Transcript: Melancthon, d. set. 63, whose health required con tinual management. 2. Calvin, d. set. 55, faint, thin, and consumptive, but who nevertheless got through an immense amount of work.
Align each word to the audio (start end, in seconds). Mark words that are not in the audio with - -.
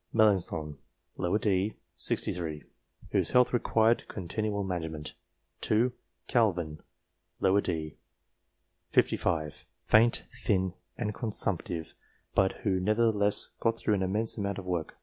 Melancthon, 0.11 0.79
d. 1.15 1.73
set. 1.95 2.21
63, 2.23 2.63
whose 3.11 3.29
health 3.29 3.53
required 3.53 4.05
con 4.07 4.27
tinual 4.27 4.65
management. 4.65 5.13
2. 5.61 5.93
Calvin, 6.27 6.79
d. 7.39 7.89
set. 7.93 7.97
55, 8.89 9.67
faint, 9.85 10.23
thin, 10.43 10.73
and 10.97 11.13
consumptive, 11.13 11.93
but 12.33 12.51
who 12.63 12.79
nevertheless 12.79 13.51
got 13.59 13.77
through 13.77 13.93
an 13.93 14.01
immense 14.01 14.37
amount 14.37 14.57
of 14.57 14.65
work. 14.65 14.97